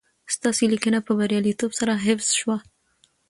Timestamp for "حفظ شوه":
2.05-2.57